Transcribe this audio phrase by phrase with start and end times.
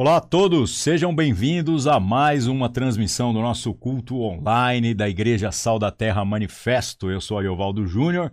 [0.00, 5.50] Olá a todos, sejam bem-vindos a mais uma transmissão do nosso culto online da Igreja
[5.50, 7.10] Sal da Terra Manifesto.
[7.10, 8.32] Eu sou Ariovaldo Júnior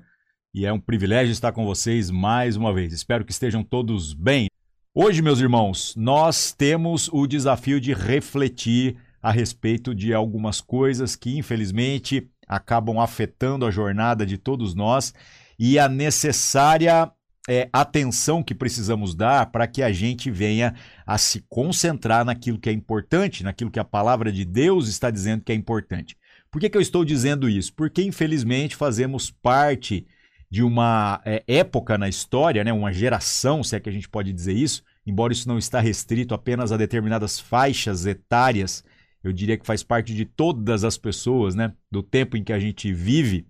[0.53, 2.93] e é um privilégio estar com vocês mais uma vez.
[2.93, 4.47] Espero que estejam todos bem.
[4.93, 11.35] Hoje, meus irmãos, nós temos o desafio de refletir a respeito de algumas coisas que,
[11.35, 15.15] infelizmente, acabam afetando a jornada de todos nós
[15.57, 17.11] e a necessária
[17.47, 20.73] é, atenção que precisamos dar para que a gente venha
[21.05, 25.43] a se concentrar naquilo que é importante, naquilo que a palavra de Deus está dizendo
[25.43, 26.17] que é importante.
[26.49, 27.73] Por que, que eu estou dizendo isso?
[27.73, 30.07] Porque, infelizmente, fazemos parte
[30.49, 34.31] de uma é, época na história, né, uma geração, se é que a gente pode
[34.31, 38.83] dizer isso, embora isso não está restrito apenas a determinadas faixas etárias,
[39.23, 42.59] eu diria que faz parte de todas as pessoas, né, do tempo em que a
[42.59, 43.45] gente vive,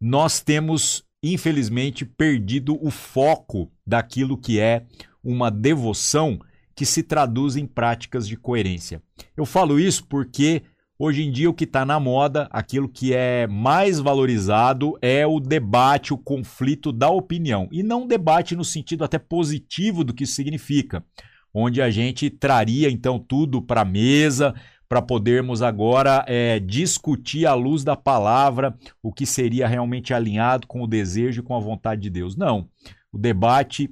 [0.00, 4.84] nós temos infelizmente, perdido o foco daquilo que é
[5.22, 6.38] uma devoção
[6.74, 9.02] que se traduz em práticas de coerência.
[9.36, 10.62] Eu falo isso porque
[10.98, 15.40] hoje em dia o que está na moda, aquilo que é mais valorizado é o
[15.40, 17.68] debate, o conflito da opinião.
[17.72, 21.04] E não debate no sentido até positivo do que isso significa,
[21.52, 24.54] onde a gente traria então tudo para a mesa,
[24.88, 30.82] para podermos agora é, discutir à luz da palavra o que seria realmente alinhado com
[30.82, 32.34] o desejo e com a vontade de Deus.
[32.34, 32.68] Não.
[33.12, 33.90] O debate,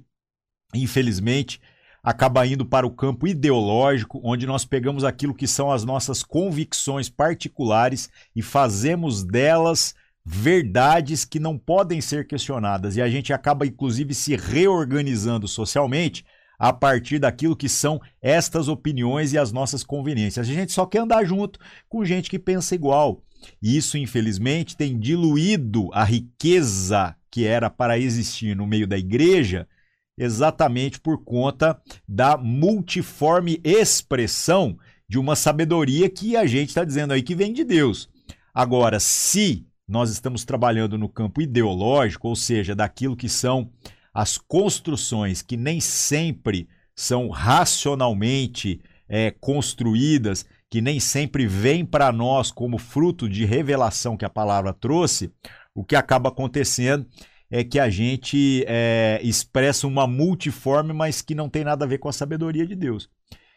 [0.74, 1.60] infelizmente,
[2.02, 7.10] acaba indo para o campo ideológico, onde nós pegamos aquilo que são as nossas convicções
[7.10, 12.96] particulares e fazemos delas verdades que não podem ser questionadas.
[12.96, 16.24] E a gente acaba, inclusive, se reorganizando socialmente
[16.58, 20.48] a partir daquilo que são estas opiniões e as nossas conveniências.
[20.48, 23.22] A gente só quer andar junto com gente que pensa igual.
[23.62, 29.68] E isso, infelizmente, tem diluído a riqueza que era para existir no meio da igreja,
[30.16, 37.22] exatamente por conta da multiforme expressão de uma sabedoria que a gente está dizendo aí
[37.22, 38.08] que vem de Deus.
[38.54, 43.70] Agora, se nós estamos trabalhando no campo ideológico, ou seja, daquilo que são
[44.16, 52.50] as construções que nem sempre são racionalmente é, construídas, que nem sempre vêm para nós
[52.50, 55.30] como fruto de revelação que a palavra trouxe,
[55.74, 57.06] o que acaba acontecendo
[57.50, 61.98] é que a gente é, expressa uma multiforme, mas que não tem nada a ver
[61.98, 63.10] com a sabedoria de Deus.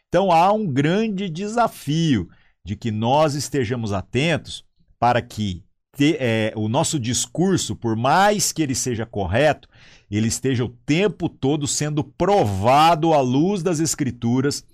[0.08, 2.28] Então há um grande desafio
[2.62, 4.62] de que nós estejamos atentos
[4.98, 5.64] para que
[5.96, 9.66] te, é, o nosso discurso, por mais que ele seja correto,
[10.16, 14.64] ele esteja o tempo todo sendo provado à luz das Escrituras,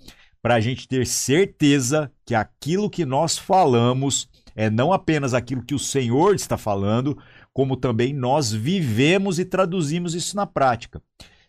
[0.40, 5.74] para a gente ter certeza que aquilo que nós falamos é não apenas aquilo que
[5.74, 7.18] o Senhor está falando,
[7.52, 11.02] como também nós vivemos e traduzimos isso na prática.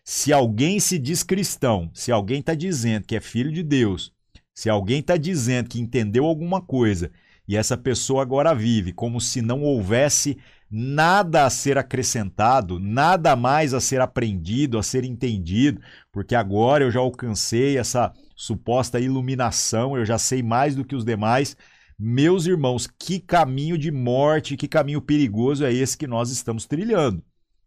[0.04, 4.12] Se alguém se diz cristão, se alguém está dizendo que é filho de Deus,
[4.54, 7.10] se alguém está dizendo que entendeu alguma coisa
[7.46, 10.36] e essa pessoa agora vive como se não houvesse
[10.70, 15.80] nada a ser acrescentado, nada mais a ser aprendido, a ser entendido,
[16.12, 21.04] porque agora eu já alcancei essa suposta iluminação, eu já sei mais do que os
[21.04, 21.56] demais.
[21.98, 27.22] Meus irmãos, que caminho de morte, que caminho perigoso é esse que nós estamos trilhando.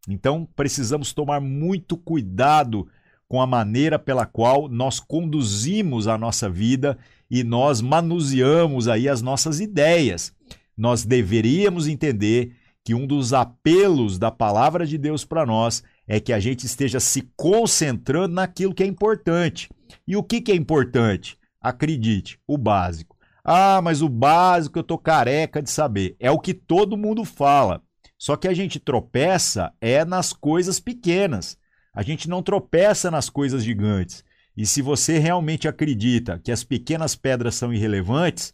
[0.08, 2.88] Então, precisamos tomar muito cuidado
[3.28, 6.98] com a maneira pela qual nós conduzimos a nossa vida
[7.30, 10.34] e nós manuseamos aí as nossas ideias.
[10.76, 16.34] Nós deveríamos entender que um dos apelos da palavra de Deus para nós é que
[16.34, 19.70] a gente esteja se concentrando naquilo que é importante.
[20.08, 21.38] E o que, que é importante?
[21.62, 23.16] Acredite, o básico.
[23.44, 26.16] Ah, mas o básico eu tô careca de saber.
[26.20, 27.82] É o que todo mundo fala.
[28.18, 31.58] Só que a gente tropeça é nas coisas pequenas.
[31.94, 34.24] A gente não tropeça nas coisas gigantes.
[34.56, 38.54] E se você realmente acredita que as pequenas pedras são irrelevantes,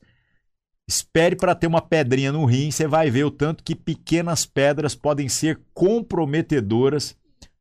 [0.88, 4.96] Espere para ter uma pedrinha no rim, você vai ver o tanto que pequenas pedras
[4.96, 7.18] podem ser comprometedoras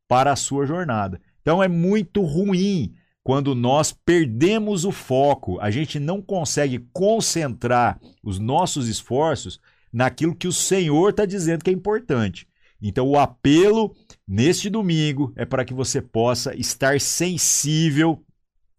[0.07, 1.19] para a sua jornada.
[1.41, 2.93] Então é muito ruim
[3.27, 9.59] quando nós perdemos o foco, a gente não consegue concentrar os nossos esforços
[9.91, 12.47] naquilo que o Senhor está dizendo que é importante.
[12.81, 13.93] Então, o apelo
[14.25, 18.23] neste domingo é para que você possa estar sensível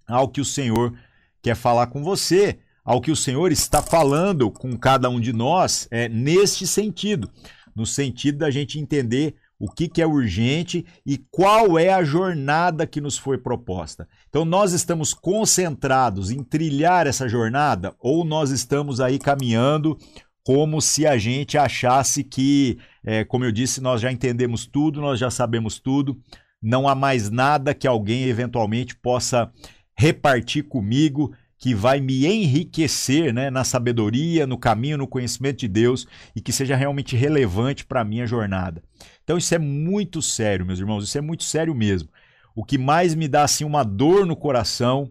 [0.06, 0.95] ao que o Senhor
[1.43, 5.87] quer falar com você ao que o Senhor está falando com cada um de nós
[5.90, 7.31] é neste sentido,
[7.76, 12.87] no sentido da gente entender o que, que é urgente e qual é a jornada
[12.87, 14.08] que nos foi proposta.
[14.31, 19.99] Então, nós estamos concentrados em trilhar essa jornada ou nós estamos aí caminhando
[20.43, 25.20] como se a gente achasse que, é, como eu disse, nós já entendemos tudo, nós
[25.20, 26.19] já sabemos tudo,
[26.62, 29.52] não há mais nada que alguém eventualmente possa
[29.94, 36.07] repartir comigo, que vai me enriquecer né, na sabedoria, no caminho, no conhecimento de Deus
[36.35, 38.83] e que seja realmente relevante para a minha jornada.
[39.25, 42.09] Então isso é muito sério, meus irmãos, isso é muito sério mesmo.
[42.55, 45.11] O que mais me dá assim uma dor no coração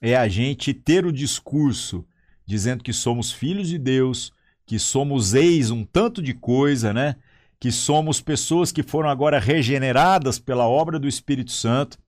[0.00, 2.06] é a gente ter o discurso
[2.46, 4.32] dizendo que somos filhos de Deus,
[4.64, 7.16] que somos ex um tanto de coisa, né?
[7.60, 11.98] Que somos pessoas que foram agora regeneradas pela obra do Espírito Santo,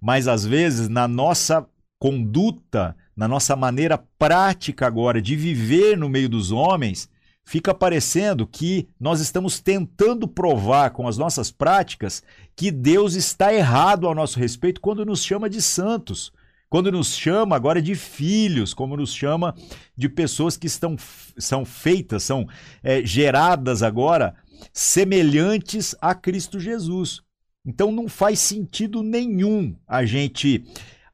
[0.00, 1.66] mas às vezes na nossa
[1.98, 7.10] conduta, na nossa maneira prática agora de viver no meio dos homens,
[7.44, 12.22] fica parecendo que nós estamos tentando provar com as nossas práticas
[12.54, 16.32] que Deus está errado ao nosso respeito quando nos chama de santos,
[16.70, 19.52] quando nos chama agora de filhos, como nos chama
[19.96, 20.94] de pessoas que estão,
[21.36, 22.46] são feitas, são
[22.84, 24.36] é, geradas agora
[24.72, 27.20] semelhantes a Cristo Jesus.
[27.66, 30.64] Então não faz sentido nenhum a gente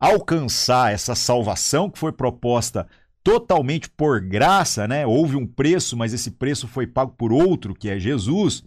[0.04, 2.86] alcançar essa salvação que foi proposta
[3.22, 5.06] totalmente por graça, né?
[5.06, 8.62] Houve um preço, mas esse preço foi pago por outro, que é Jesus.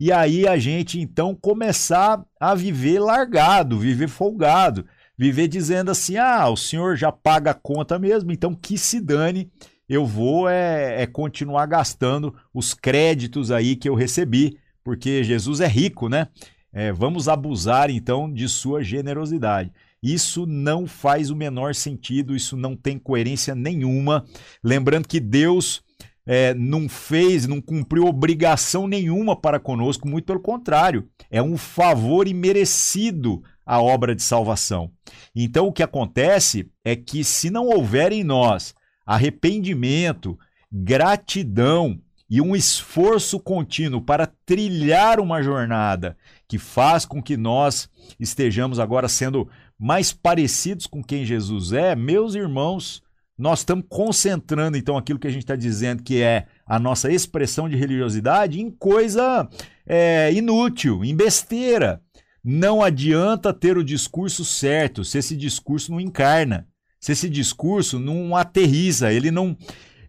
[0.00, 4.86] E aí a gente então começar a viver largado, viver folgado,
[5.16, 9.50] viver dizendo assim: ah, o senhor já paga a conta mesmo, então que se dane,
[9.86, 15.66] eu vou é, é continuar gastando os créditos aí que eu recebi, porque Jesus é
[15.66, 16.28] rico, né?
[16.72, 19.70] É, vamos abusar então de sua generosidade.
[20.02, 24.24] Isso não faz o menor sentido, isso não tem coerência nenhuma.
[24.62, 25.82] Lembrando que Deus
[26.26, 32.26] é, não fez, não cumpriu obrigação nenhuma para conosco, muito pelo contrário, é um favor
[32.26, 34.90] imerecido a obra de salvação.
[35.34, 38.74] Então o que acontece é que se não houver em nós
[39.06, 40.38] arrependimento,
[40.70, 46.16] gratidão e um esforço contínuo para trilhar uma jornada
[46.48, 49.48] que faz com que nós estejamos agora sendo
[49.82, 53.02] mais parecidos com quem Jesus é, meus irmãos,
[53.36, 57.68] nós estamos concentrando então aquilo que a gente está dizendo que é a nossa expressão
[57.68, 59.48] de religiosidade em coisa
[59.84, 62.00] é, inútil, em besteira.
[62.44, 66.68] Não adianta ter o discurso certo se esse discurso não encarna,
[67.00, 69.56] se esse discurso não aterriza, ele não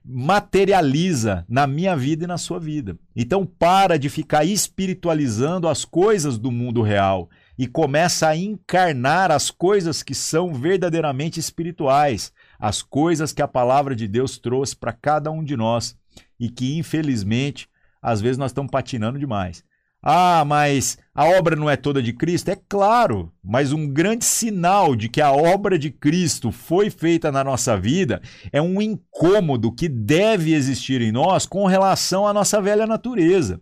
[0.05, 2.95] materializa na minha vida e na sua vida.
[3.15, 7.27] Então para de ficar espiritualizando as coisas do mundo real
[7.57, 13.95] e começa a encarnar as coisas que são verdadeiramente espirituais, as coisas que a palavra
[13.95, 15.95] de Deus trouxe para cada um de nós
[16.39, 17.69] e que, infelizmente,
[18.01, 19.63] às vezes nós estamos patinando demais.
[20.05, 22.49] Ah, mas a obra não é toda de Cristo?
[22.49, 27.41] É claro, mas um grande sinal de que a obra de Cristo foi feita na
[27.41, 28.21] nossa vida
[28.51, 33.61] é um incômodo que deve existir em nós com relação à nossa velha natureza.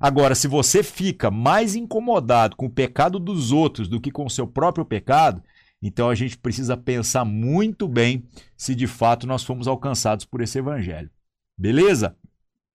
[0.00, 4.30] Agora, se você fica mais incomodado com o pecado dos outros do que com o
[4.30, 5.42] seu próprio pecado,
[5.82, 8.24] então a gente precisa pensar muito bem
[8.56, 11.10] se de fato nós fomos alcançados por esse evangelho.
[11.58, 12.16] Beleza?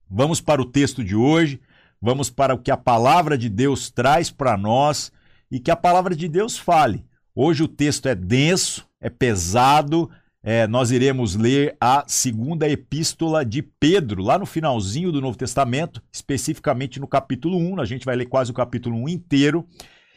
[0.08, 1.60] Vamos para o texto de hoje,
[2.00, 5.12] vamos para o que a palavra de Deus traz para nós
[5.50, 7.04] e que a palavra de Deus fale.
[7.34, 10.12] Hoje o texto é denso, é pesado,
[10.48, 16.04] é, nós iremos ler a segunda epístola de Pedro, lá no finalzinho do Novo Testamento,
[16.14, 17.82] especificamente no capítulo 1.
[17.82, 19.68] A gente vai ler quase o capítulo 1 inteiro.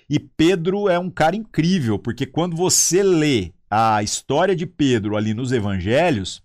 [0.07, 5.33] E Pedro é um cara incrível, porque quando você lê a história de Pedro ali
[5.33, 6.43] nos evangelhos,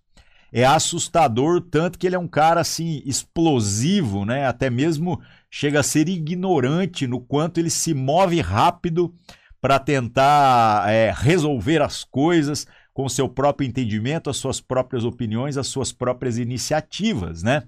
[0.49, 4.47] é assustador, tanto que ele é um cara assim explosivo, né?
[4.47, 5.19] Até mesmo
[5.51, 9.13] chega a ser ignorante no quanto ele se move rápido
[9.59, 15.67] para tentar é, resolver as coisas, com seu próprio entendimento, as suas próprias opiniões, as
[15.67, 17.63] suas próprias iniciativas, né?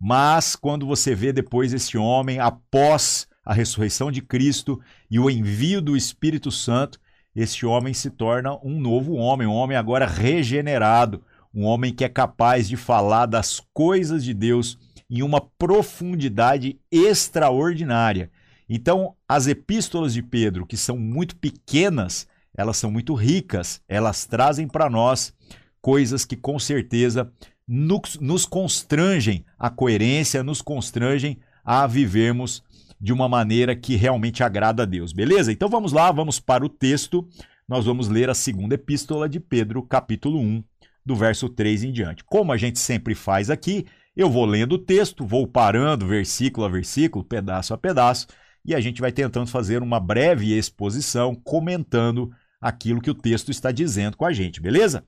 [0.00, 5.80] Mas quando você vê depois esse homem após a ressurreição de Cristo e o envio
[5.80, 6.98] do Espírito Santo,
[7.34, 11.22] esse homem se torna um novo homem, um homem agora regenerado,
[11.54, 14.78] um homem que é capaz de falar das coisas de Deus
[15.08, 18.30] em uma profundidade extraordinária.
[18.68, 22.26] Então, as epístolas de Pedro, que são muito pequenas,
[22.56, 25.34] elas são muito ricas, elas trazem para nós
[25.80, 27.30] coisas que com certeza
[27.66, 32.62] nos, nos constrangem à coerência, nos constrangem a vivermos
[33.00, 35.52] de uma maneira que realmente agrada a Deus, beleza?
[35.52, 37.28] Então vamos lá, vamos para o texto.
[37.68, 40.62] Nós vamos ler a segunda epístola de Pedro, capítulo 1,
[41.04, 42.24] do verso 3 em diante.
[42.24, 46.68] Como a gente sempre faz aqui, eu vou lendo o texto, vou parando versículo a
[46.68, 48.26] versículo, pedaço a pedaço,
[48.64, 52.30] e a gente vai tentando fazer uma breve exposição comentando
[52.64, 55.04] aquilo que o texto está dizendo com a gente, beleza?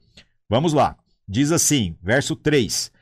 [0.47, 0.95] Vamos lá.
[1.27, 2.93] Diz assim, verso 3: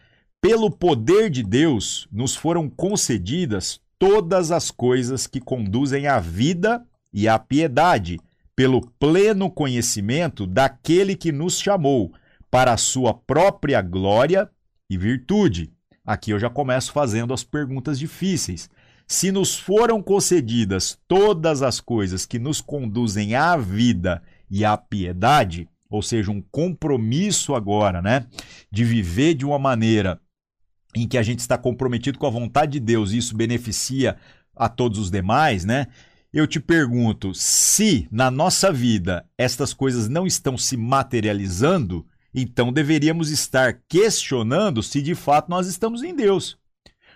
[0.40, 7.26] Pelo poder de Deus nos foram concedidas todas as coisas que conduzem à vida e
[7.26, 8.20] à piedade,
[8.54, 12.14] pelo pleno conhecimento daquele que nos chamou
[12.48, 14.48] para a sua própria glória
[14.88, 15.72] e virtude.
[16.06, 18.70] Aqui eu já começo fazendo as perguntas difíceis.
[19.06, 25.68] Se nos foram concedidas todas as coisas que nos conduzem à vida e à piedade,
[25.88, 28.26] ou seja, um compromisso agora, né,
[28.70, 30.20] de viver de uma maneira
[30.94, 34.16] em que a gente está comprometido com a vontade de Deus e isso beneficia
[34.54, 35.88] a todos os demais, né?
[36.32, 43.30] Eu te pergunto, se na nossa vida estas coisas não estão se materializando, então deveríamos
[43.30, 46.56] estar questionando se de fato nós estamos em Deus.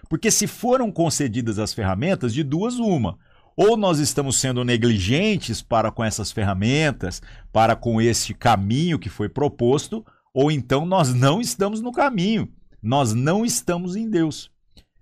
[0.08, 3.18] Porque se foram concedidas as ferramentas, de duas uma,
[3.58, 7.20] ou nós estamos sendo negligentes para com essas ferramentas,
[7.52, 12.48] para com este caminho que foi proposto, ou então nós não estamos no caminho,
[12.80, 14.48] nós não estamos em Deus.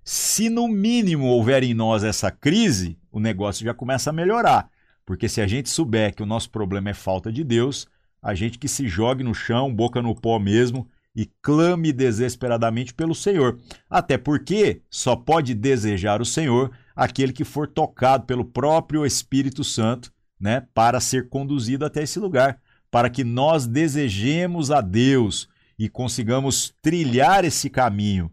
[0.02, 4.70] Se no mínimo houver em nós essa crise, o negócio já começa a melhorar.
[5.04, 7.86] Porque se a gente souber que o nosso problema é falta de Deus,
[8.22, 13.14] a gente que se jogue no chão, boca no pó mesmo, e clame desesperadamente pelo
[13.14, 13.58] Senhor.
[13.90, 20.10] Até porque só pode desejar o Senhor aquele que for tocado pelo próprio Espírito Santo,
[20.40, 22.58] né, para ser conduzido até esse lugar,
[22.90, 25.48] para que nós desejemos a Deus
[25.78, 28.30] e consigamos trilhar esse caminho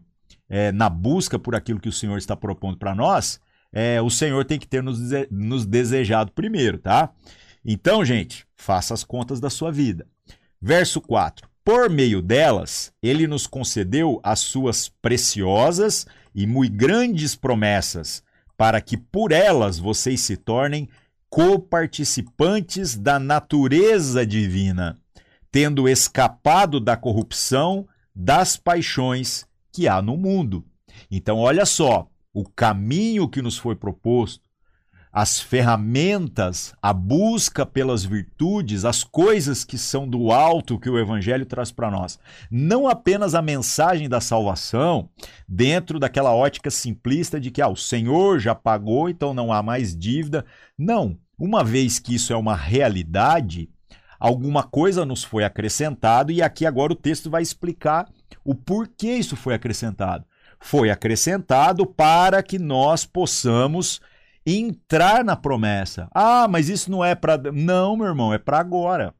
[0.48, 3.38] é, na busca por aquilo que o Senhor está propondo para nós,
[3.72, 4.98] é, o Senhor tem que ter nos,
[5.30, 7.10] nos desejado primeiro, tá?
[7.64, 10.06] Então, gente, faça as contas da sua vida.
[10.60, 11.48] Verso 4.
[11.64, 18.22] Por meio delas, ele nos concedeu as suas preciosas e muito grandes promessas,
[18.56, 20.88] para que por elas vocês se tornem
[21.28, 24.96] coparticipantes da natureza divina,
[25.50, 30.64] tendo escapado da corrupção das paixões que há no mundo.
[31.10, 34.43] Então, olha só, o caminho que nos foi proposto,
[35.14, 41.46] as ferramentas, a busca pelas virtudes, as coisas que são do alto que o Evangelho
[41.46, 42.18] traz para nós.
[42.50, 45.08] Não apenas a mensagem da salvação,
[45.46, 49.96] dentro daquela ótica simplista de que ah, o Senhor já pagou, então não há mais
[49.96, 50.44] dívida.
[50.76, 51.16] Não.
[51.38, 53.70] Uma vez que isso é uma realidade,
[54.18, 58.08] alguma coisa nos foi acrescentado e aqui agora o texto vai explicar
[58.44, 60.24] o porquê isso foi acrescentado.
[60.58, 64.00] Foi acrescentado para que nós possamos
[64.46, 66.08] entrar na promessa.
[66.12, 67.38] Ah, mas isso não é para.
[67.52, 69.14] Não, meu irmão, é para agora.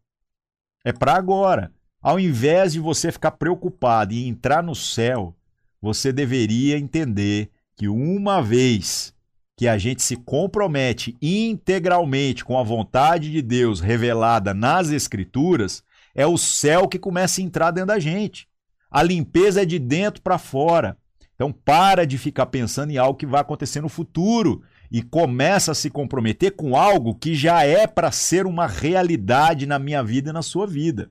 [0.84, 1.72] É para agora.
[2.02, 5.34] Ao invés de você ficar preocupado em entrar no céu,
[5.80, 9.14] você deveria entender que uma vez
[9.56, 15.82] que a gente se compromete integralmente com a vontade de Deus revelada nas Escrituras,
[16.14, 18.48] é o céu que começa a entrar dentro da gente.
[18.90, 20.96] A limpeza é de dentro para fora.
[21.34, 24.62] Então para de ficar pensando em algo que vai acontecer no futuro
[24.94, 29.76] e começa a se comprometer com algo que já é para ser uma realidade na
[29.76, 31.10] minha vida e na sua vida.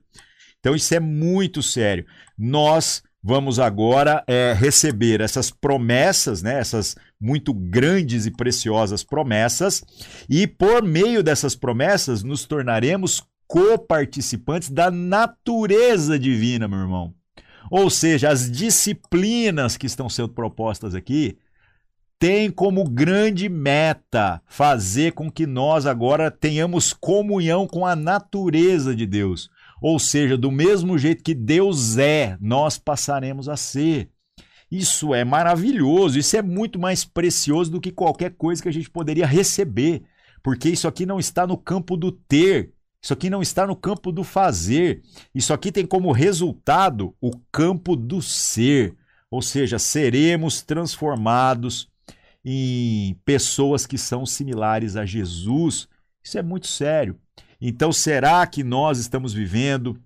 [0.58, 2.06] Então isso é muito sério.
[2.38, 9.84] Nós vamos agora é, receber essas promessas, né, essas muito grandes e preciosas promessas,
[10.30, 17.14] e por meio dessas promessas nos tornaremos coparticipantes da natureza divina, meu irmão.
[17.70, 21.36] Ou seja, as disciplinas que estão sendo propostas aqui
[22.24, 29.04] têm como grande meta fazer com que nós agora tenhamos comunhão com a natureza de
[29.04, 29.50] Deus.
[29.78, 34.08] Ou seja, do mesmo jeito que Deus é, nós passaremos a ser.
[34.72, 38.88] Isso é maravilhoso, isso é muito mais precioso do que qualquer coisa que a gente
[38.88, 40.04] poderia receber,
[40.42, 44.10] porque isso aqui não está no campo do ter, isso aqui não está no campo
[44.10, 45.02] do fazer.
[45.34, 48.96] Isso aqui tem como resultado o campo do ser.
[49.30, 51.92] Ou seja, seremos transformados
[52.44, 55.88] em pessoas que são similares a Jesus.
[56.22, 57.18] Isso é muito sério.
[57.60, 59.98] Então, será que nós estamos vivendo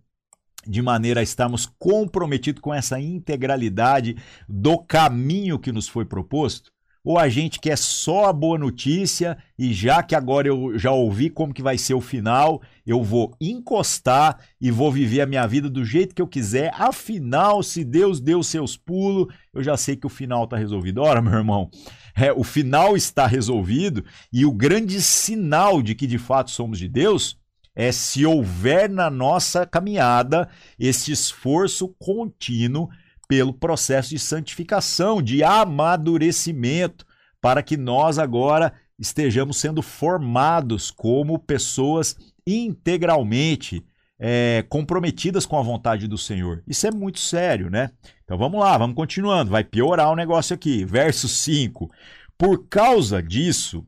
[0.66, 4.16] de maneira a estarmos comprometidos com essa integralidade
[4.48, 6.70] do caminho que nos foi proposto?
[7.04, 11.30] Ou a gente quer só a boa notícia e já que agora eu já ouvi
[11.30, 15.70] como que vai ser o final, eu vou encostar e vou viver a minha vida
[15.70, 16.72] do jeito que eu quiser.
[16.74, 21.02] Afinal, se Deus deu seus pulos, eu já sei que o final está resolvido.
[21.02, 21.70] Ora, meu irmão,
[22.14, 26.88] é, o final está resolvido e o grande sinal de que de fato somos de
[26.88, 27.38] Deus
[27.74, 32.88] é se houver na nossa caminhada esse esforço contínuo
[33.28, 37.06] pelo processo de santificação, de amadurecimento,
[37.40, 42.16] para que nós agora estejamos sendo formados como pessoas
[42.46, 43.84] integralmente
[44.18, 46.62] é, comprometidas com a vontade do Senhor.
[46.66, 47.90] Isso é muito sério, né?
[48.24, 49.50] Então vamos lá, vamos continuando.
[49.50, 50.84] Vai piorar o negócio aqui.
[50.84, 51.88] Verso 5.
[52.36, 53.86] Por causa disso,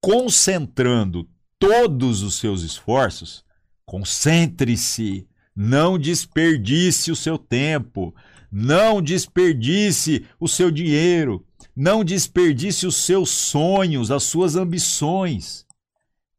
[0.00, 3.44] concentrando todos os seus esforços,
[3.84, 8.14] concentre-se, não desperdice o seu tempo,
[8.50, 15.66] não desperdice o seu dinheiro, não desperdice os seus sonhos, as suas ambições,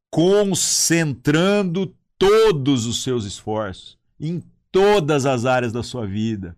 [0.10, 6.58] concentrando todos os seus esforços em todas as áreas da sua vida,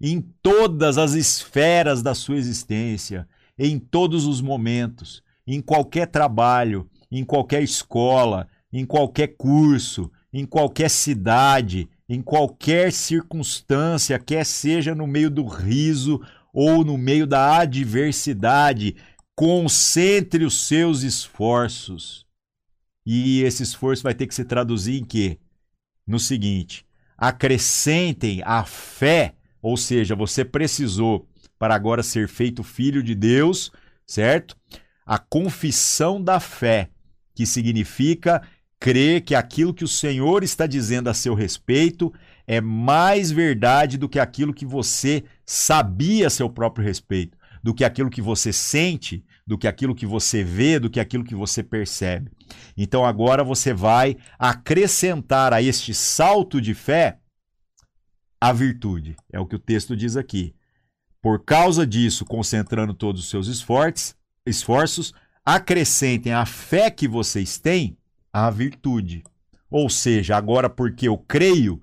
[0.00, 3.28] em todas as esferas da sua existência,
[3.58, 10.90] em todos os momentos, em qualquer trabalho, em qualquer escola, em qualquer curso, em qualquer
[10.90, 16.20] cidade, em qualquer circunstância, quer seja no meio do riso
[16.52, 18.96] ou no meio da adversidade,
[19.36, 22.26] concentre os seus esforços.
[23.04, 25.38] E esse esforço vai ter que se traduzir em quê?
[26.06, 26.86] No seguinte:
[27.16, 33.70] acrescentem a fé, ou seja, você precisou para agora ser feito filho de Deus,
[34.06, 34.56] certo?
[35.04, 36.90] A confissão da fé,
[37.34, 38.42] que significa
[38.78, 42.12] crer que aquilo que o Senhor está dizendo a seu respeito
[42.46, 47.84] é mais verdade do que aquilo que você sabia a seu próprio respeito, do que
[47.84, 51.62] aquilo que você sente, do que aquilo que você vê, do que aquilo que você
[51.62, 52.30] percebe.
[52.76, 57.18] Então agora você vai acrescentar a este salto de fé
[58.40, 59.16] a virtude.
[59.32, 60.54] É o que o texto diz aqui.
[61.20, 64.14] Por causa disso, concentrando todos os seus esforços,
[64.46, 65.12] esforços
[65.44, 67.97] acrescentem a fé que vocês têm
[68.46, 69.24] a virtude.
[69.70, 71.80] Ou seja, agora porque eu creio,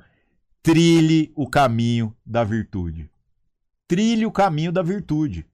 [0.64, 3.10] trilhe o caminho da virtude.
[3.88, 5.46] Trilhe o caminho da virtude.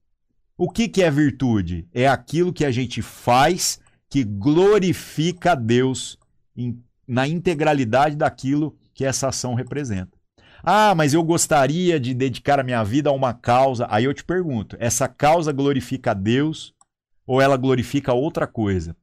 [0.57, 1.87] O que, que é virtude?
[1.93, 3.79] É aquilo que a gente faz
[4.09, 6.17] que glorifica a Deus
[6.55, 10.17] em, na integralidade daquilo que essa ação representa.
[10.63, 13.87] Ah, mas eu gostaria de dedicar a minha vida a uma causa.
[13.89, 16.73] Aí eu te pergunto: essa causa glorifica a Deus
[17.25, 18.95] ou ela glorifica outra coisa?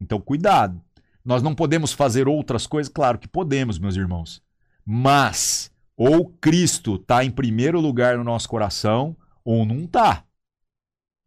[0.00, 0.80] Então, cuidado.
[1.26, 2.90] Nós não podemos fazer outras coisas?
[2.90, 4.40] Claro que podemos, meus irmãos.
[4.84, 10.22] Mas ou Cristo está em primeiro lugar no nosso coração ou não está.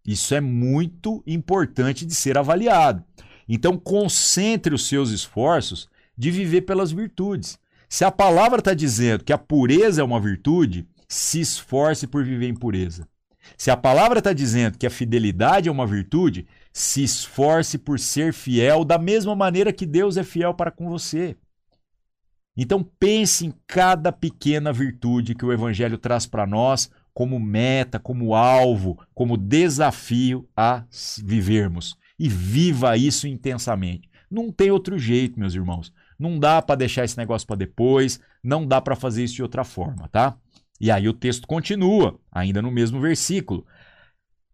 [0.06, 3.04] Isso é muito importante de ser avaliado.
[3.47, 7.60] Então, concentre os seus esforços de viver pelas virtudes.
[7.89, 12.47] Se a palavra está dizendo que a pureza é uma virtude, se esforce por viver
[12.47, 13.06] em pureza.
[13.58, 18.34] Se a palavra está dizendo que a fidelidade é uma virtude, se esforce por ser
[18.34, 21.36] fiel da mesma maneira que Deus é fiel para com você.
[22.55, 28.36] Então pense em cada pequena virtude que o evangelho traz para nós como meta, como
[28.36, 30.84] alvo, como desafio a
[31.23, 34.10] vivermos e viva isso intensamente.
[34.29, 35.91] Não tem outro jeito, meus irmãos.
[36.17, 39.63] Não dá para deixar esse negócio para depois, não dá para fazer isso de outra
[39.63, 40.38] forma, tá?
[40.79, 43.65] E aí o texto continua, ainda no mesmo versículo.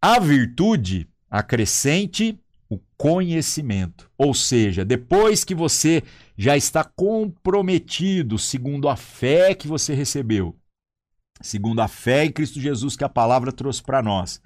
[0.02, 4.10] A virtude acrescente o conhecimento.
[4.18, 6.02] Ou seja, depois que você
[6.38, 10.56] já está comprometido segundo a fé que você recebeu,
[11.42, 14.42] segundo a fé em Cristo Jesus que a palavra trouxe para nós,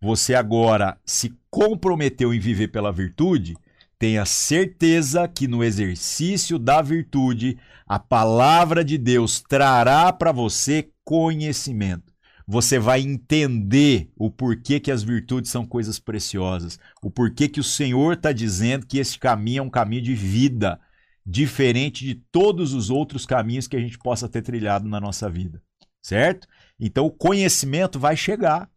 [0.00, 3.56] você agora se comprometeu em viver pela virtude,
[3.96, 12.13] tenha certeza que no exercício da virtude, a palavra de Deus trará para você conhecimento
[12.46, 17.64] você vai entender o porquê que as virtudes são coisas preciosas, o porquê que o
[17.64, 20.78] Senhor está dizendo que esse caminho é um caminho de vida,
[21.24, 25.62] diferente de todos os outros caminhos que a gente possa ter trilhado na nossa vida,
[26.02, 26.46] certo?
[26.78, 28.68] Então o conhecimento vai chegar.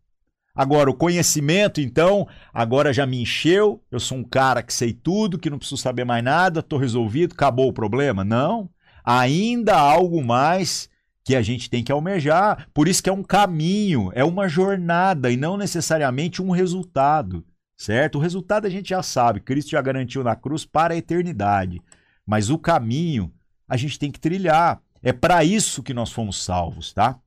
[0.56, 5.38] Agora, o conhecimento, então, agora já me encheu, eu sou um cara que sei tudo,
[5.38, 8.24] que não preciso saber mais nada, estou resolvido, acabou o problema?
[8.24, 8.68] Não.
[9.06, 10.90] Ainda há algo mais
[11.28, 12.70] que a gente tem que almejar.
[12.74, 17.46] Por isso que é um caminho, é uma jornada e não necessariamente um resultado,
[17.78, 18.16] certo?
[18.18, 21.82] O resultado a gente já sabe, Cristo já garantiu na cruz para a eternidade.
[22.26, 23.30] Mas o caminho
[23.68, 24.82] a gente tem que trilhar.
[25.04, 27.20] É para isso que nós fomos salvos, tá?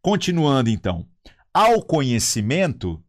[0.00, 1.04] Continuando então.
[1.52, 3.02] Ao conhecimento,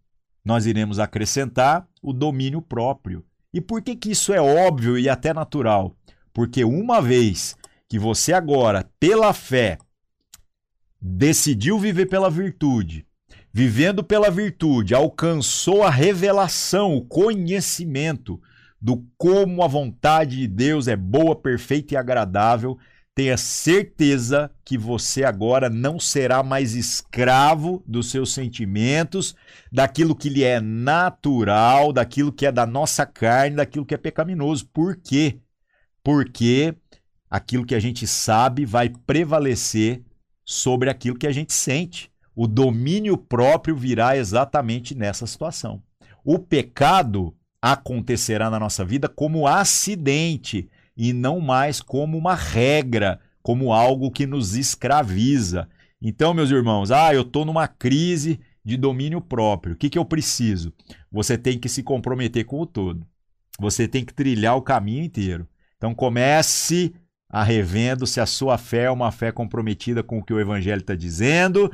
[0.44, 3.24] nós iremos acrescentar o domínio próprio.
[3.54, 5.96] E por que, que isso é óbvio e até natural?
[6.34, 7.56] Porque uma vez
[7.88, 9.78] que você agora, pela fé,
[11.02, 13.06] decidiu viver pela virtude,
[13.54, 18.40] vivendo pela virtude, alcançou a revelação, o conhecimento
[18.82, 22.78] do como a vontade de Deus é boa, perfeita e agradável,
[23.14, 29.36] tenha certeza que você agora não será mais escravo dos seus sentimentos,
[29.70, 34.70] daquilo que lhe é natural, daquilo que é da nossa carne, daquilo que é pecaminoso.
[34.72, 35.38] Por quê?
[36.02, 36.74] Porque
[37.30, 40.02] aquilo que a gente sabe vai prevalecer
[40.50, 42.12] sobre aquilo que a gente sente.
[42.36, 45.80] O domínio próprio virá exatamente nessa situação.
[46.26, 53.72] O pecado acontecerá na nossa vida como acidente e não mais como uma regra, como
[53.72, 55.70] algo que nos escraviza.
[56.02, 59.76] Então, meus irmãos, ah, eu estou numa crise de domínio próprio.
[59.76, 60.74] O que, que eu preciso?
[61.12, 63.06] Você tem que se comprometer com o todo.
[63.60, 65.48] Você tem que trilhar o caminho inteiro.
[65.78, 66.92] Então comece
[67.30, 70.82] a revendo se a sua fé é uma fé comprometida com o que o Evangelho
[70.82, 71.72] está dizendo,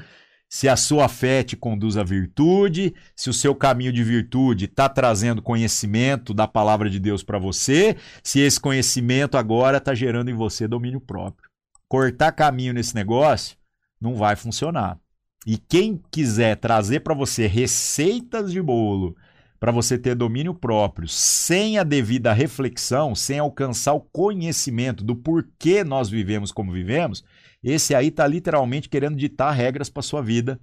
[0.49, 4.87] se a sua fé te conduz à virtude, se o seu caminho de virtude está
[4.87, 10.33] trazendo conhecimento da palavra de Deus para você, se esse conhecimento agora está gerando em
[10.33, 11.49] você domínio próprio.
[11.87, 13.57] Cortar caminho nesse negócio
[13.99, 14.99] não vai funcionar.
[15.45, 19.15] E quem quiser trazer para você receitas de bolo
[19.59, 25.83] para você ter domínio próprio, sem a devida reflexão, sem alcançar o conhecimento do porquê
[25.83, 27.23] nós vivemos como vivemos,
[27.63, 30.59] esse aí está literalmente querendo ditar regras para sua vida.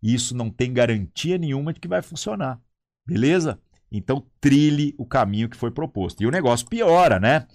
[0.00, 2.60] E isso não tem garantia nenhuma de que vai funcionar.
[3.04, 3.58] Beleza?
[3.90, 6.22] Então trilhe o caminho que foi proposto.
[6.22, 7.46] E o negócio piora, né?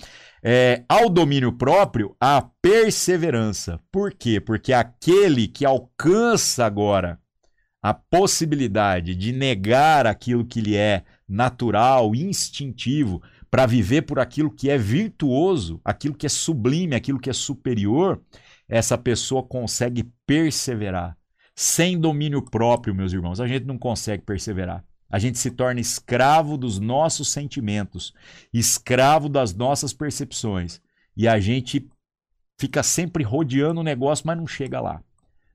[0.44, 3.80] É, ao domínio próprio, a perseverança.
[3.92, 4.40] Por quê?
[4.40, 7.20] Porque aquele que alcança agora
[7.82, 14.70] a possibilidade de negar aquilo que lhe é natural, instintivo, para viver por aquilo que
[14.70, 18.22] é virtuoso, aquilo que é sublime, aquilo que é superior,
[18.68, 21.18] essa pessoa consegue perseverar.
[21.56, 24.84] Sem domínio próprio, meus irmãos, a gente não consegue perseverar.
[25.10, 28.14] A gente se torna escravo dos nossos sentimentos,
[28.54, 30.80] escravo das nossas percepções.
[31.18, 31.90] E a gente
[32.60, 35.02] fica sempre rodeando o negócio, mas não chega lá.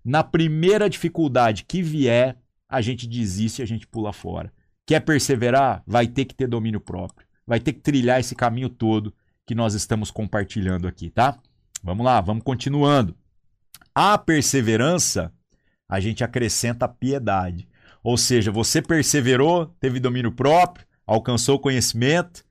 [0.05, 2.37] Na primeira dificuldade que vier,
[2.69, 4.53] a gente desiste e a gente pula fora.
[4.87, 5.83] Quer perseverar?
[5.87, 7.27] Vai ter que ter domínio próprio.
[7.47, 9.15] Vai ter que trilhar esse caminho todo
[9.47, 11.39] que nós estamos compartilhando aqui, tá?
[11.83, 13.17] Vamos lá, vamos continuando.
[13.95, 15.33] A perseverança,
[15.89, 17.69] a gente acrescenta a piedade.
[18.03, 22.45] Ou seja, você perseverou, teve domínio próprio, alcançou conhecimento,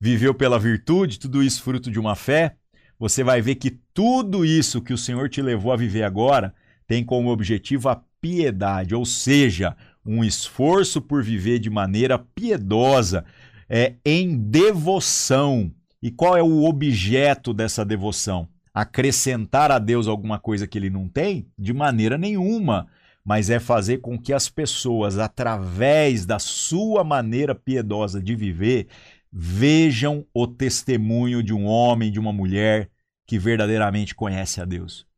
[0.00, 2.56] viveu pela virtude, tudo isso fruto de uma fé.
[2.98, 6.54] Você vai ver que tudo isso que o Senhor te levou a viver agora
[6.90, 13.24] tem como objetivo a piedade, ou seja, um esforço por viver de maneira piedosa,
[13.68, 15.72] é, em devoção.
[16.02, 18.48] E qual é o objeto dessa devoção?
[18.74, 21.46] Acrescentar a Deus alguma coisa que ele não tem?
[21.56, 22.88] De maneira nenhuma.
[23.24, 28.88] Mas é fazer com que as pessoas, através da sua maneira piedosa de viver,
[29.32, 32.90] vejam o testemunho de um homem, de uma mulher
[33.28, 35.08] que verdadeiramente conhece a Deus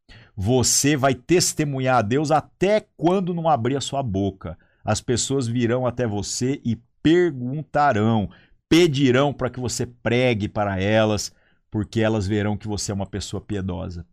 [0.45, 4.59] você vai testemunhar a Deus até quando não abrir a sua boca.
[4.85, 8.29] As pessoas virão até você e perguntarão,
[8.69, 11.33] pedirão para que você pregue para elas,
[11.71, 14.05] porque elas verão que você é uma pessoa piedosa.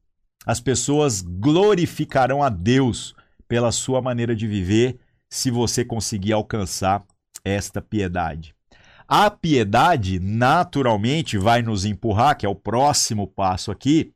[0.46, 3.16] As pessoas glorificarão a Deus
[3.48, 5.00] pela sua maneira de viver,
[5.32, 7.04] se você conseguir alcançar
[7.44, 8.54] esta piedade.
[9.08, 14.12] A piedade, naturalmente, vai nos empurrar, que é o próximo passo aqui,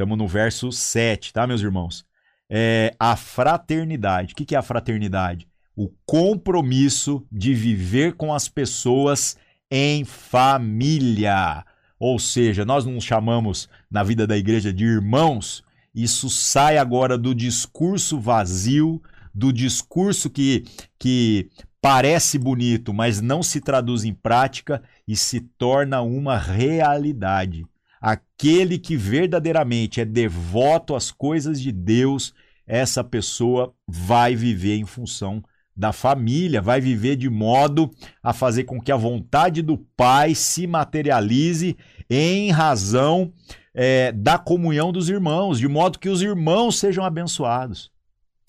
[0.00, 2.06] Estamos no verso 7, tá, meus irmãos?
[2.48, 4.32] É a fraternidade.
[4.32, 5.46] O que é a fraternidade?
[5.76, 9.36] O compromisso de viver com as pessoas
[9.70, 11.66] em família.
[11.98, 15.62] Ou seja, nós não chamamos na vida da igreja de irmãos.
[15.94, 19.02] Isso sai agora do discurso vazio,
[19.34, 20.64] do discurso que,
[20.98, 27.66] que parece bonito, mas não se traduz em prática e se torna uma realidade.
[28.00, 32.32] Aquele que verdadeiramente é devoto às coisas de Deus,
[32.66, 35.42] essa pessoa vai viver em função
[35.76, 37.90] da família, vai viver de modo
[38.22, 41.76] a fazer com que a vontade do Pai se materialize
[42.08, 43.32] em razão
[43.74, 47.90] é, da comunhão dos irmãos, de modo que os irmãos sejam abençoados.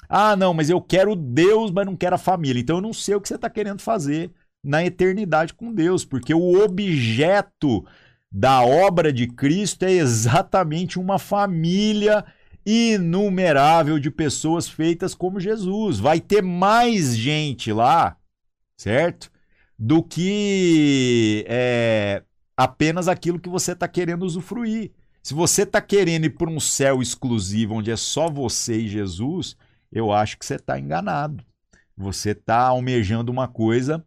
[0.09, 2.59] Ah, não, mas eu quero Deus, mas não quero a família.
[2.59, 4.31] Então eu não sei o que você está querendo fazer
[4.63, 7.85] na eternidade com Deus, porque o objeto
[8.32, 12.24] da obra de Cristo é exatamente uma família
[12.65, 16.00] inumerável de pessoas feitas como Jesus.
[16.00, 18.15] Vai ter mais gente lá,
[18.78, 19.30] certo?
[19.78, 22.24] Do que é,
[22.56, 24.91] apenas aquilo que você está querendo usufruir.
[25.22, 29.58] Se você está querendo ir para um céu exclusivo onde é só você e Jesus,
[29.91, 31.44] eu acho que você está enganado.
[31.98, 34.04] Você está almejando uma coisa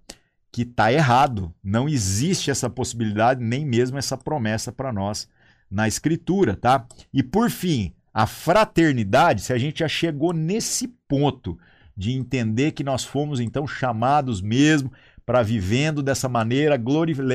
[0.54, 1.52] que está errado.
[1.64, 5.28] Não existe essa possibilidade, nem mesmo essa promessa para nós
[5.68, 6.86] na Escritura, tá?
[7.12, 11.58] E por fim, a fraternidade, se a gente já chegou nesse ponto
[11.96, 14.92] de entender que nós fomos então chamados mesmo
[15.26, 16.80] para vivendo dessa maneira,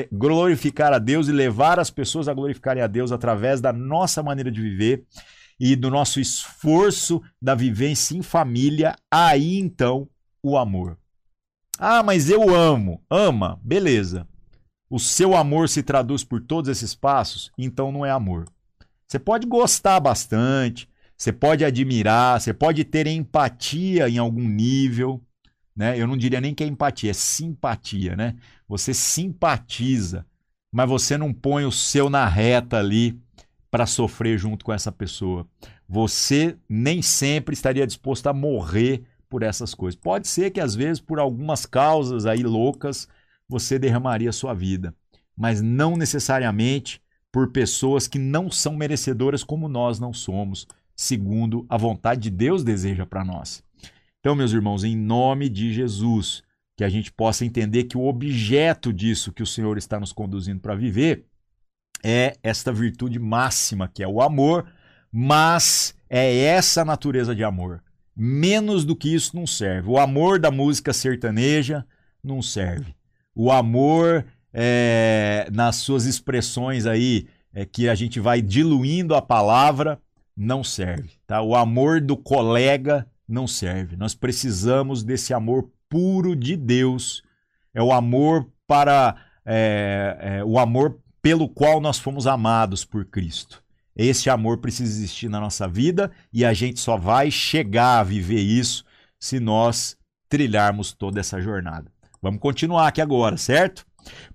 [0.10, 4.49] glorificar a Deus e levar as pessoas a glorificarem a Deus através da nossa maneira
[4.49, 5.03] de viver
[5.60, 10.08] e do nosso esforço da vivência em família, aí então
[10.41, 10.97] o amor.
[11.79, 13.01] Ah, mas eu amo.
[13.09, 14.27] Ama, beleza.
[14.89, 18.45] o seu amor se traduz por todos esses passos, então não é amor.
[19.07, 25.21] Você pode gostar bastante, você pode admirar, você pode ter empatia em algum nível,
[25.75, 25.97] né?
[25.97, 28.35] Eu não diria nem que é empatia, é simpatia, né?
[28.67, 30.25] Você simpatiza,
[30.71, 33.19] mas você não põe o seu na reta ali
[33.71, 35.47] para sofrer junto com essa pessoa.
[35.87, 39.99] Você nem sempre estaria disposto a morrer por essas coisas.
[39.99, 43.07] Pode ser que às vezes por algumas causas aí loucas
[43.47, 44.93] você derramaria sua vida,
[45.37, 50.67] mas não necessariamente por pessoas que não são merecedoras como nós não somos
[50.99, 53.63] segundo a vontade de Deus deseja para nós.
[54.19, 56.43] Então, meus irmãos, em nome de Jesus,
[56.75, 60.59] que a gente possa entender que o objeto disso que o Senhor está nos conduzindo
[60.59, 61.25] para viver
[62.03, 64.69] é esta virtude máxima, que é o amor,
[65.09, 67.81] mas é essa natureza de amor.
[68.21, 69.89] Menos do que isso não serve.
[69.89, 71.86] O amor da música sertaneja
[72.21, 72.93] não serve.
[73.34, 80.01] O amor é, nas suas expressões aí, é, que a gente vai diluindo a palavra,
[80.36, 81.12] não serve.
[81.25, 81.41] Tá?
[81.41, 83.95] O amor do colega não serve.
[83.95, 87.23] Nós precisamos desse amor puro de Deus.
[87.73, 93.63] É o amor para é, é, o amor pelo qual nós fomos amados por Cristo.
[94.01, 98.39] Esse amor precisa existir na nossa vida e a gente só vai chegar a viver
[98.39, 98.85] isso
[99.19, 99.97] se nós
[100.29, 101.91] trilharmos toda essa jornada.
[102.21, 103.85] Vamos continuar aqui agora, certo?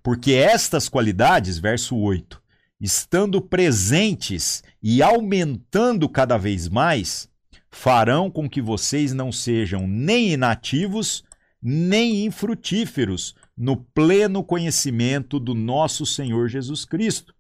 [0.03, 2.43] Porque estas qualidades, verso 8,
[2.79, 7.27] estando presentes e aumentando cada vez mais,
[7.71, 11.25] farão com que vocês não sejam nem inativos,
[11.63, 17.34] nem infrutíferos no pleno conhecimento do nosso Senhor Jesus Cristo.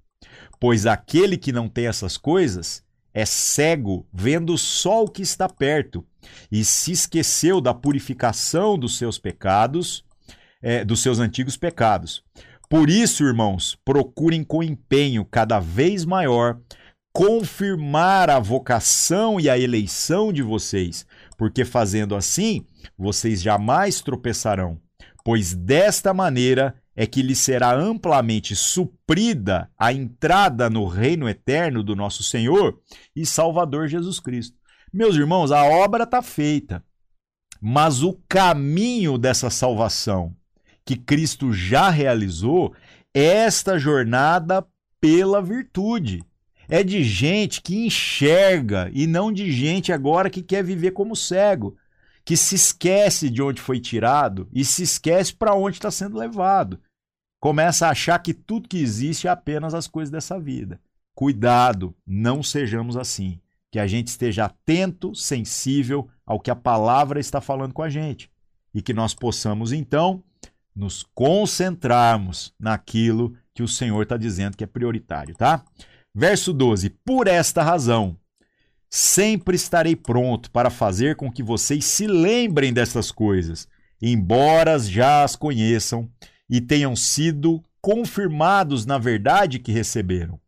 [0.60, 6.04] Pois aquele que não tem essas coisas é cego, vendo só o que está perto,
[6.50, 10.04] e se esqueceu da purificação dos seus pecados,
[10.60, 12.24] é, dos seus antigos pecados.
[12.68, 16.58] Por isso, irmãos, procurem com empenho cada vez maior
[17.12, 21.06] confirmar a vocação e a eleição de vocês,
[21.38, 22.66] porque fazendo assim,
[22.98, 24.80] vocês jamais tropeçarão,
[25.24, 31.96] pois desta maneira é que lhes será amplamente suprida a entrada no reino eterno do
[31.96, 32.80] nosso Senhor
[33.14, 34.56] e Salvador Jesus Cristo.
[34.92, 36.84] Meus irmãos, a obra está feita,
[37.60, 40.34] mas o caminho dessa salvação
[40.84, 42.74] que Cristo já realizou
[43.12, 44.64] é esta jornada
[45.00, 46.22] pela virtude.
[46.68, 51.76] É de gente que enxerga e não de gente agora que quer viver como cego,
[52.24, 56.80] que se esquece de onde foi tirado e se esquece para onde está sendo levado.
[57.38, 60.80] Começa a achar que tudo que existe é apenas as coisas dessa vida.
[61.14, 63.38] Cuidado, não sejamos assim.
[63.70, 68.30] Que a gente esteja atento, sensível ao que a palavra está falando com a gente.
[68.72, 70.22] E que nós possamos, então,
[70.74, 75.64] nos concentrarmos naquilo que o Senhor está dizendo que é prioritário, tá?
[76.14, 78.16] Verso 12: Por esta razão,
[78.94, 83.66] sempre estarei pronto para fazer com que vocês se lembrem dessas coisas,
[84.00, 86.08] embora já as conheçam
[86.48, 90.38] e tenham sido confirmados na verdade que receberam.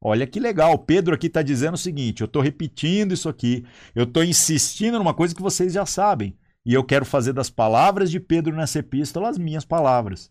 [0.00, 4.04] Olha que legal, Pedro aqui está dizendo o seguinte: eu estou repetindo isso aqui, eu
[4.04, 6.34] estou insistindo numa coisa que vocês já sabem.
[6.64, 10.30] E eu quero fazer das palavras de Pedro nessa epístola as minhas palavras.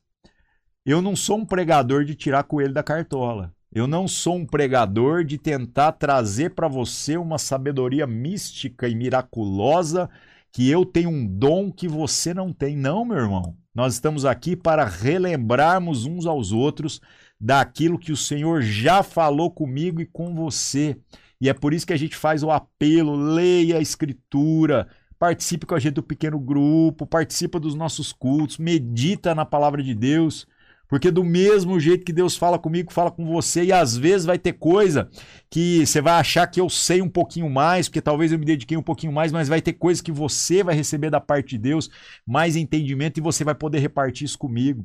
[0.84, 3.54] Eu não sou um pregador de tirar coelho da cartola.
[3.72, 10.10] Eu não sou um pregador de tentar trazer para você uma sabedoria mística e miraculosa
[10.52, 12.76] que eu tenho um dom que você não tem.
[12.76, 13.56] Não, meu irmão.
[13.74, 17.00] Nós estamos aqui para relembrarmos uns aos outros
[17.40, 20.98] daquilo que o Senhor já falou comigo e com você.
[21.40, 24.88] E é por isso que a gente faz o apelo: leia a Escritura,
[25.20, 29.94] participe com a gente do pequeno grupo, participa dos nossos cultos, medita na palavra de
[29.94, 30.48] Deus.
[30.90, 34.40] Porque do mesmo jeito que Deus fala comigo, fala com você, e às vezes vai
[34.40, 35.08] ter coisa
[35.50, 38.76] que você vai achar que eu sei um pouquinho mais, porque talvez eu me dediquei
[38.76, 41.92] um pouquinho mais, mas vai ter coisa que você vai receber da parte de Deus,
[42.26, 44.84] mais entendimento, e você vai poder repartir isso comigo.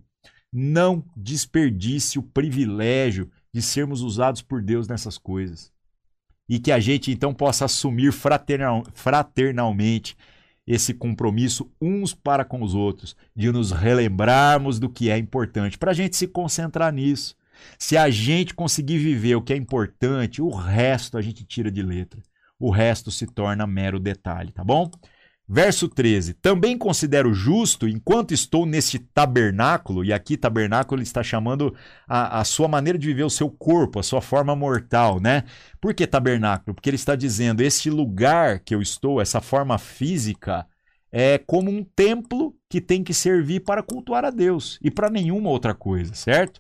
[0.53, 5.73] Não desperdice o privilégio de sermos usados por Deus nessas coisas
[6.49, 10.17] e que a gente então possa assumir fraternal, fraternalmente
[10.67, 15.91] esse compromisso uns para com os outros, de nos relembrarmos do que é importante, para
[15.91, 17.37] a gente se concentrar nisso.
[17.79, 21.83] Se a gente conseguir viver o que é importante, o resto a gente tira de
[21.83, 22.21] letra.
[22.59, 24.91] O resto se torna mero detalhe, tá bom?
[25.47, 31.75] Verso 13: Também considero justo, enquanto estou neste tabernáculo, e aqui tabernáculo está chamando
[32.09, 35.45] a, a, sua maneira de viver o seu corpo, a sua forma mortal, né?
[35.83, 36.75] Por que tabernáculo?
[36.75, 40.67] Porque ele está dizendo: este lugar que eu estou, essa forma física,
[41.13, 45.51] é como um templo que tem que servir para cultuar a Deus e para nenhuma
[45.51, 46.59] outra coisa, certo?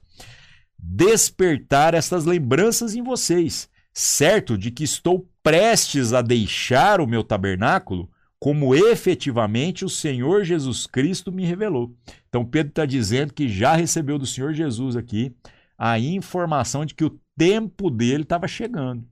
[0.78, 8.10] Despertar essas lembranças em vocês, certo de que estou prestes a deixar o meu tabernáculo,
[8.44, 11.96] como efetivamente o Senhor Jesus Cristo me revelou.
[12.28, 15.34] Então Pedro está dizendo que já recebeu do Senhor Jesus aqui
[15.78, 19.02] a informação de que o tempo dele estava chegando.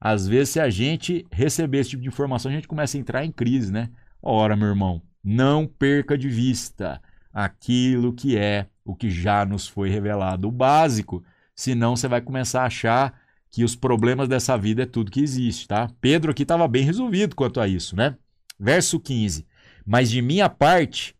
[0.00, 3.24] Às vezes, se a gente receber esse tipo de informação, a gente começa a entrar
[3.24, 3.90] em crise, né?
[4.20, 7.00] Ora, meu irmão, não perca de vista
[7.32, 11.22] aquilo que é o que já nos foi revelado, o básico.
[11.54, 13.14] Senão você vai começar a achar
[13.52, 15.88] que os problemas dessa vida é tudo que existe, tá?
[16.00, 18.16] Pedro aqui estava bem resolvido quanto a isso, né?
[18.60, 19.46] Verso 15.
[19.86, 21.16] Mas de minha parte,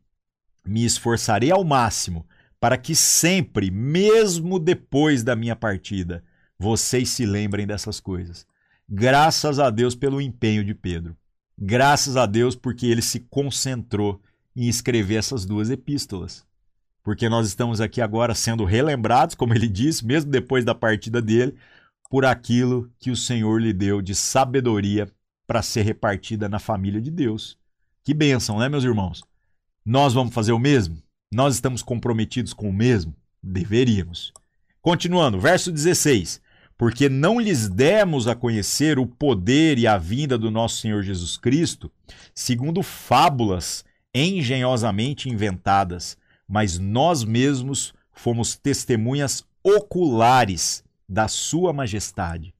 [0.63, 2.27] me esforçarei ao máximo
[2.61, 6.23] para que sempre, mesmo depois da minha partida,
[6.59, 8.47] vocês se lembrem dessas coisas.
[8.87, 11.17] Graças a Deus pelo empenho de Pedro.
[11.59, 14.21] Graças a Deus porque ele se concentrou
[14.55, 16.45] em escrever essas duas epístolas.
[17.03, 21.57] Porque nós estamos aqui agora sendo relembrados, como ele disse, mesmo depois da partida dele,
[22.11, 25.11] por aquilo que o Senhor lhe deu de sabedoria
[25.51, 27.59] para ser repartida na família de Deus.
[28.05, 29.25] Que bênção, né, meus irmãos?
[29.85, 31.03] Nós vamos fazer o mesmo?
[31.35, 33.17] Nós estamos comprometidos com o mesmo?
[33.43, 34.33] Deveríamos.
[34.81, 36.41] Continuando, verso 16:
[36.79, 41.37] Porque não lhes demos a conhecer o poder e a vinda do nosso Senhor Jesus
[41.37, 41.91] Cristo,
[42.33, 43.85] segundo fábulas
[44.15, 52.55] engenhosamente inventadas, mas nós mesmos fomos testemunhas oculares da Sua Majestade.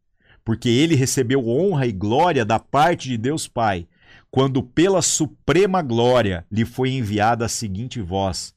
[0.51, 3.87] Porque ele recebeu honra e glória da parte de Deus Pai,
[4.33, 8.53] quando pela suprema glória lhe foi enviada a seguinte voz: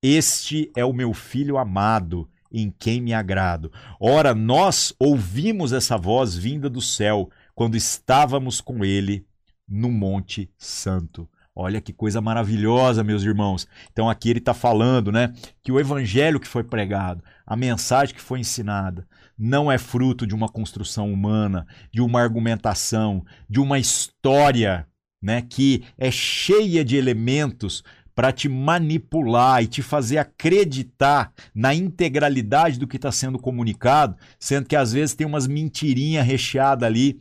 [0.00, 3.72] este é o meu filho amado, em quem me agrado.
[3.98, 9.26] Ora, nós ouvimos essa voz vinda do céu quando estávamos com ele
[9.68, 11.28] no Monte Santo.
[11.56, 13.68] Olha que coisa maravilhosa, meus irmãos.
[13.92, 18.20] Então aqui ele está falando, né, que o evangelho que foi pregado, a mensagem que
[18.20, 19.06] foi ensinada,
[19.38, 24.86] não é fruto de uma construção humana, de uma argumentação, de uma história,
[25.22, 32.78] né, que é cheia de elementos para te manipular e te fazer acreditar na integralidade
[32.78, 37.18] do que está sendo comunicado, sendo que às vezes tem umas mentirinhas recheadas ali,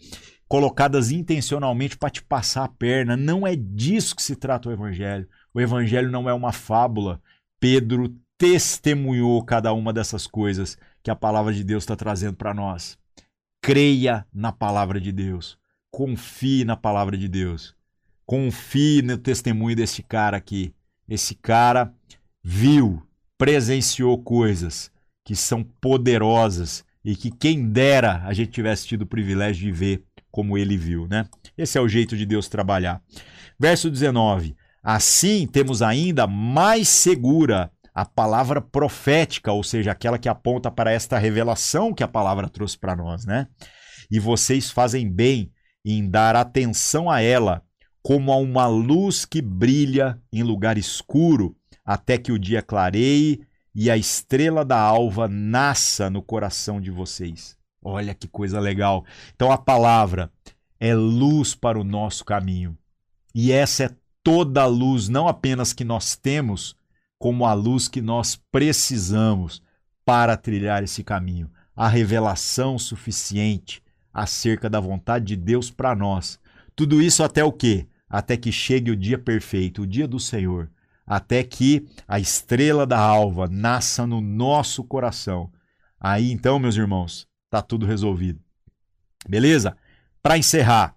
[0.53, 3.17] colocadas intencionalmente para te passar a perna.
[3.17, 5.27] Não é disso que se trata o Evangelho.
[5.51, 7.19] O Evangelho não é uma fábula.
[7.59, 12.99] Pedro testemunhou cada uma dessas coisas que a palavra de Deus está trazendo para nós.
[13.63, 15.57] Creia na palavra de Deus.
[15.89, 17.75] Confie na palavra de Deus.
[18.23, 20.71] Confie no testemunho desse cara aqui.
[21.09, 21.91] Esse cara
[22.43, 23.01] viu,
[23.39, 24.91] presenciou coisas
[25.25, 30.03] que são poderosas e que quem dera a gente tivesse tido o privilégio de ver
[30.33, 31.27] como ele viu, né?
[31.55, 32.99] Esse é o jeito de Deus trabalhar.
[33.59, 34.55] Verso 19.
[34.81, 41.19] Assim temos ainda mais segura a palavra profética, ou seja, aquela que aponta para esta
[41.19, 43.47] revelação que a palavra trouxe para nós, né?
[44.09, 45.51] E vocês fazem bem
[45.85, 47.61] em dar atenção a ela,
[48.01, 53.91] como a uma luz que brilha em lugar escuro, até que o dia clareie e
[53.91, 57.55] a estrela da alva nasça no coração de vocês.
[57.83, 59.05] Olha que coisa legal.
[59.35, 60.31] Então a palavra
[60.79, 62.77] é luz para o nosso caminho.
[63.33, 66.75] E essa é toda a luz, não apenas que nós temos,
[67.17, 69.61] como a luz que nós precisamos
[70.05, 71.49] para trilhar esse caminho.
[71.75, 73.81] A revelação suficiente
[74.13, 76.39] acerca da vontade de Deus para nós.
[76.75, 77.87] Tudo isso até o quê?
[78.13, 80.69] até que chegue o dia perfeito, o dia do Senhor,
[81.03, 85.51] até que a estrela da alva nasça no nosso coração.
[85.99, 88.39] Aí então, meus irmãos, está tudo resolvido.
[89.27, 89.77] Beleza?
[90.21, 90.95] Para encerrar,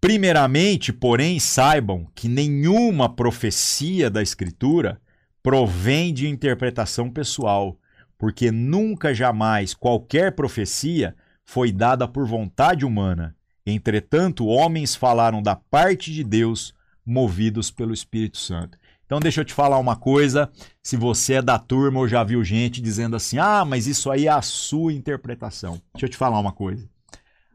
[0.00, 5.00] primeiramente, porém, saibam que nenhuma profecia da Escritura
[5.42, 7.76] provém de interpretação pessoal,
[8.16, 11.14] porque nunca jamais qualquer profecia
[11.44, 16.74] foi dada por vontade humana Entretanto, homens falaram da parte de Deus,
[17.06, 18.76] movidos pelo Espírito Santo.
[19.12, 20.50] Então, deixa eu te falar uma coisa.
[20.82, 24.26] Se você é da turma ou já viu gente dizendo assim: ah, mas isso aí
[24.26, 25.82] é a sua interpretação.
[25.92, 26.88] Deixa eu te falar uma coisa.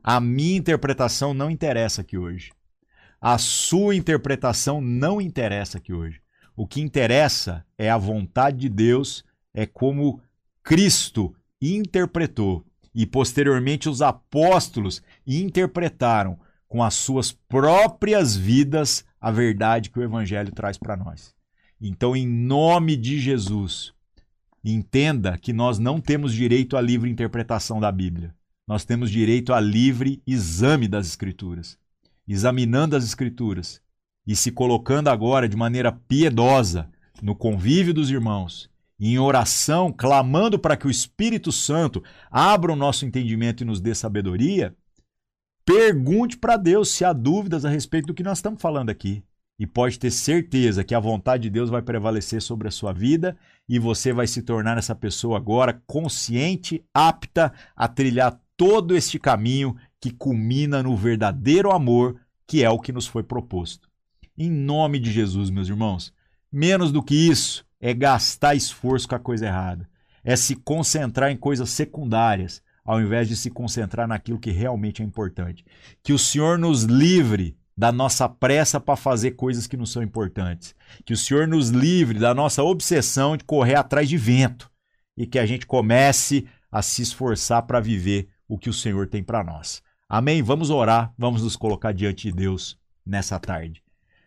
[0.04, 2.52] A minha interpretação não interessa aqui hoje.
[3.20, 6.22] A sua interpretação não interessa aqui hoje.
[6.56, 10.22] O que interessa é a vontade de Deus, é como
[10.62, 19.98] Cristo interpretou e posteriormente os apóstolos interpretaram com as suas próprias vidas a verdade que
[19.98, 21.36] o evangelho traz para nós.
[21.80, 23.94] Então, em nome de Jesus,
[24.64, 28.34] entenda que nós não temos direito à livre interpretação da Bíblia.
[28.68, 31.78] Nós temos direito a livre exame das Escrituras.
[32.28, 33.82] Examinando as Escrituras
[34.26, 36.90] e se colocando agora de maneira piedosa
[37.22, 38.70] no convívio dos irmãos,
[39.00, 43.96] em oração, clamando para que o Espírito Santo abra o nosso entendimento e nos dê
[43.96, 44.76] sabedoria,
[45.64, 49.24] pergunte para Deus se há dúvidas a respeito do que nós estamos falando aqui.
[49.60, 53.36] E pode ter certeza que a vontade de Deus vai prevalecer sobre a sua vida
[53.68, 59.76] e você vai se tornar essa pessoa agora consciente, apta a trilhar todo este caminho
[60.00, 63.90] que culmina no verdadeiro amor, que é o que nos foi proposto.
[64.38, 66.14] Em nome de Jesus, meus irmãos,
[66.52, 69.90] menos do que isso é gastar esforço com a coisa errada,
[70.24, 75.06] é se concentrar em coisas secundárias, ao invés de se concentrar naquilo que realmente é
[75.06, 75.66] importante.
[76.04, 80.74] Que o Senhor nos livre da nossa pressa para fazer coisas que não são importantes.
[81.06, 84.72] Que o Senhor nos livre da nossa obsessão de correr atrás de vento
[85.16, 89.24] e que a gente comece a se esforçar para viver o que o Senhor tem
[89.24, 89.84] para nós.
[90.10, 90.42] Amém?
[90.42, 93.84] Vamos orar, vamos nos colocar diante de Deus nessa tarde.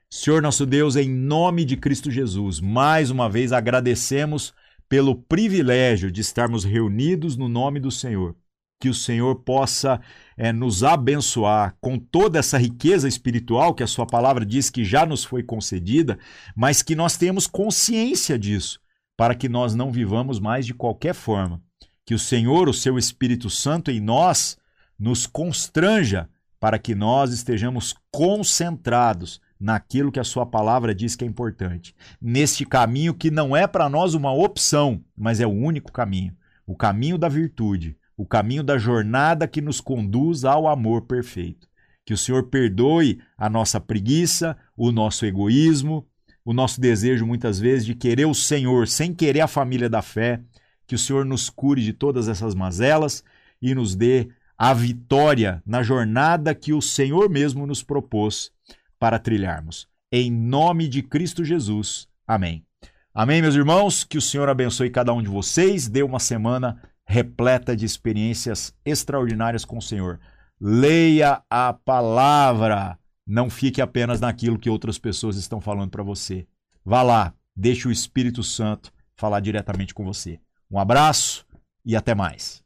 [0.08, 4.52] Senhor nosso Deus, em nome de Cristo Jesus, mais uma vez agradecemos
[4.88, 8.36] pelo privilégio de estarmos reunidos no nome do Senhor
[8.80, 10.00] que o Senhor possa
[10.36, 15.04] é, nos abençoar com toda essa riqueza espiritual que a Sua palavra diz que já
[15.04, 16.18] nos foi concedida,
[16.56, 18.80] mas que nós tenhamos consciência disso,
[19.18, 21.62] para que nós não vivamos mais de qualquer forma.
[22.06, 24.56] Que o Senhor, o Seu Espírito Santo em nós,
[24.98, 26.28] nos constranja
[26.58, 32.64] para que nós estejamos concentrados naquilo que a Sua palavra diz que é importante, neste
[32.64, 36.34] caminho que não é para nós uma opção, mas é o único caminho
[36.70, 41.66] o caminho da virtude o caminho da jornada que nos conduz ao amor perfeito.
[42.04, 46.06] Que o Senhor perdoe a nossa preguiça, o nosso egoísmo,
[46.44, 50.38] o nosso desejo muitas vezes de querer o Senhor sem querer a família da fé.
[50.86, 53.24] Que o Senhor nos cure de todas essas mazelas
[53.62, 58.52] e nos dê a vitória na jornada que o Senhor mesmo nos propôs
[58.98, 59.88] para trilharmos.
[60.12, 62.06] Em nome de Cristo Jesus.
[62.28, 62.66] Amém.
[63.14, 64.04] Amém, meus irmãos.
[64.04, 65.88] Que o Senhor abençoe cada um de vocês.
[65.88, 70.20] Dê uma semana repleta de experiências extraordinárias com o Senhor.
[70.60, 72.96] Leia a palavra.
[73.26, 76.46] Não fique apenas naquilo que outras pessoas estão falando para você.
[76.84, 80.38] Vá lá, deixe o Espírito Santo falar diretamente com você.
[80.70, 81.44] Um abraço
[81.84, 82.62] e até mais.